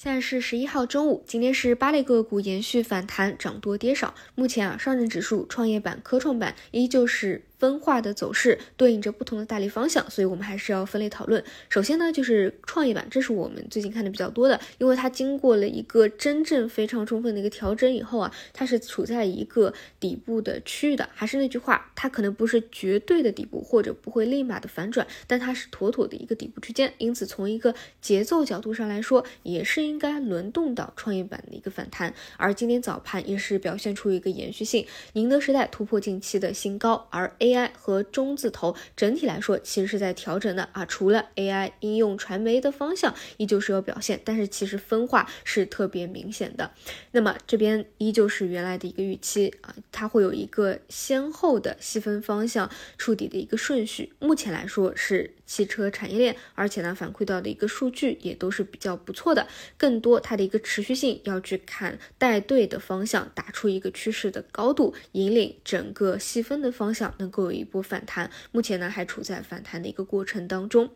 [0.00, 4.14] 现在是十一号中午，今天是八类个股延续反弹，涨多跌少。
[4.36, 7.47] 目前啊，上证指数、创业板、科创板依旧是。
[7.58, 11.42] 分化的走势对应着不同的大力方向，所以我们还是要分类讨论。
[11.68, 21.08] 首先呢，就是创业板，这是我们最近看的比较多的，因为它经过了一个真正非常充分的一个调整以后啊，它是处在一个底部的区域的。
[21.12, 26.94] 还是那句话，它可能不是绝对的底部，或者不会立马的反转，但它是妥妥的一个底部区间。
[26.98, 32.14] 因此，从一个节奏角度上来说，也是应该轮动到创业板的一个反弹。
[32.36, 37.47] 而今天早盘也是表现出一个延续性，宁德时代突破近期的新高，而 A。
[37.48, 46.70] AI 和中字头整体来说其实是在调整的啊，除了 AI 应用传媒的方向依旧是有表现，但是其实分化是特别明显的。
[47.12, 54.12] 那么这边依旧是原来的一个预期啊，它会有一个先后的细分方向触底的一个顺序。
[54.18, 55.34] 目前来说是。
[55.48, 59.46] 汽车产业链，而且呢，反馈到的一个数据也都是比较不错的。
[59.78, 68.30] 更多它的一个持续性要去看带队的方向，打出一个趋势的高度，引领整个细分的方向能够会有一波反弹。
[68.52, 70.90] 目前呢，还处在反弹的一个过程当中。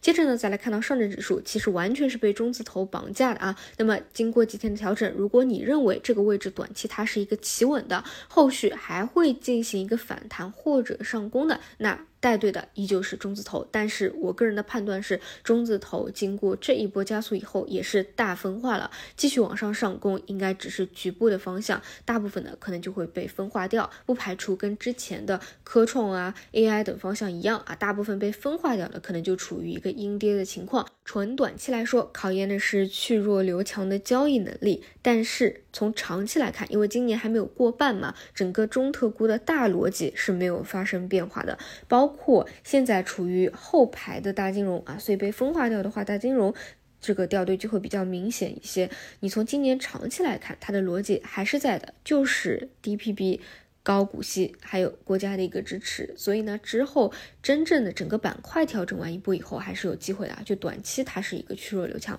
[0.00, 3.56] 接着呢，再来看到上证指数，其实完全是被中字头绑架的啊。
[3.78, 11.98] 那么经过几天的调整，如果你认为这个位置短期它是一个企稳的，后续还会进行一个反弹或者上攻的，那。
[12.20, 30.86] 带队的依旧是中字头，但是我个人的判断是，中字头经过这一波加速以后，也是大分化了，继续往上上攻，应该只是局部的方向，大部分的可能就会被分化掉，不排除跟之前的科创啊、AI 等方向一样啊，大部分被分化掉的，可能就处于一个阴跌的情况。
[31.04, 46.54] 纯短期来说，考验的是去弱留强的交易能力，但是从长期来看，因为今年还没有过半嘛，整个中特估的大逻辑是没有发生变化的，包包括现在处于后排的大金融啊，所以被分化掉的话，大金融
[47.00, 48.88] 这个掉队就会比较明显一些。
[49.18, 53.40] 你从今年长期来看，它的逻辑还是在的，就是 DPB。
[53.86, 60.36] 高股息还有国家的一个支持，所以呢，之后真正的整个板块调整完一波以后，还是有机会的。
[60.44, 62.18] 就短期它是一个去弱留强。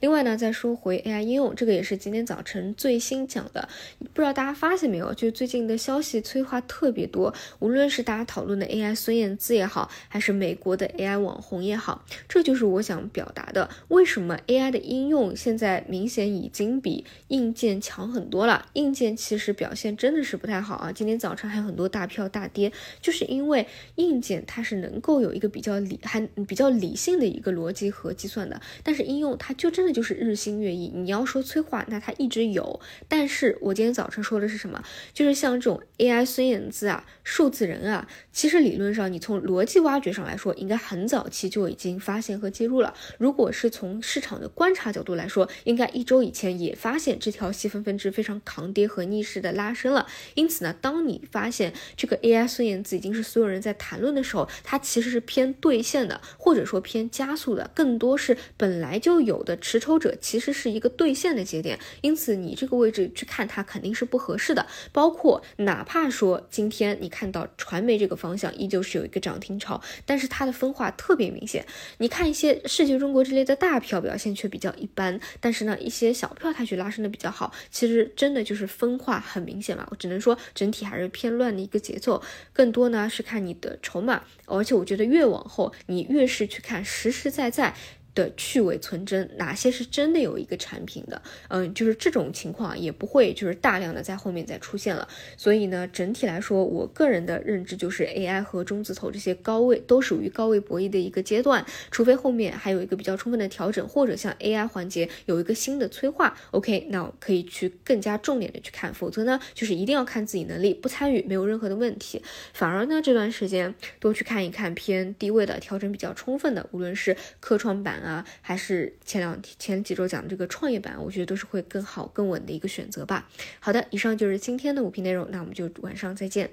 [0.00, 3.68] 另外呢，再说回 AI 应用，这个也是今天早晨最新讲的，
[4.00, 5.14] 不知道大家发现没有？
[5.14, 13.70] 就最近的消息催化特别多，无论是大家讨论的 AI 孙燕姿也好，还是美国的 AI 网红也好，这就是我想表达的。
[13.86, 18.66] 为什么 AI 的应用现在明显已经比硬件强很多了？
[18.72, 20.90] 硬件其实表现真的是不太好啊。
[21.04, 22.72] 今天早上还有很多大票大跌，
[23.02, 23.66] 就是因为
[23.96, 30.90] 硬件它是能够有一个比较理还比较理性的一个逻辑和计算的，但是应用它就真的就是日新月异。
[30.94, 34.82] 你要说催化，那它一直有，但是我今天早晨说的是什么？
[35.12, 42.94] 就是像这种 AI 孙燕姿啊、数字人啊，其实理论上你从逻辑挖掘上来说，应该很早期就已经发现和介入了。
[43.18, 50.06] 如果是从市场的观察角度来说，应该一周以前也发现这条细分分支非常抗跌和逆势的拉升了。
[50.34, 64.64] 因此呢，当当你发现这个 AI 孙燕姿已经是所有人在谈论的时候，它其实是偏兑现的，或者说偏加速的，更多是本来就有的持筹者其实是一个兑现的节点，因此你这个位置去看它肯定是不合适的。
[64.92, 71.66] 包括哪怕说今天你看到传媒这个方向依旧是有一个涨停潮，但是它的分化特别明显。
[71.98, 79.84] 你看一些世界中国之类的大票表现却比较一般，但是呢一些小票它却拉升的比较好，其实真的就是分化很明显嘛。
[79.90, 80.83] 我只能说整体。
[80.84, 82.22] 还是偏乱的一个节奏，
[82.52, 87.74] 更多呢是看你的筹码，而且我觉得越往后，你越是去看实实在在。
[88.14, 91.20] 的去伪存真，哪些是真的有一个产品的？
[91.48, 95.08] 嗯，就是这种情况也不会就是大量的在后面再出现了。
[95.36, 108.94] 所以呢，整体来说，我个人的认知就是 AI 和中字头这些高位都属于高位博弈的一个阶段，除非后面还有一个比较充分的调整，或者像 AI 环节有一个新的催化，OK，那可以去更加重点的去看。
[108.94, 112.22] 否则呢，就是一定要看自己能力，不参与没有任何的问题。
[112.52, 118.03] 反而呢，这段时间多去看一看偏低位的调整比较充分的，无论是科创板。
[118.04, 123.28] 啊，还是前两前几周讲的这个创业板，我觉得都是会更好更稳的一个选择吧。
[123.60, 126.50] 好的，以上就是今天的五篇内容，那我们就晚上再见。